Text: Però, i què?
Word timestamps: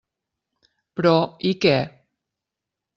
Però, 1.01 1.13
i 1.53 1.55
què? 1.67 1.77